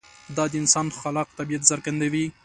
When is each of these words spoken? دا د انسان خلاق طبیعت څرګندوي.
دا 0.35 0.43
د 0.51 0.53
انسان 0.61 0.87
خلاق 0.99 1.27
طبیعت 1.39 1.63
څرګندوي. 1.71 2.25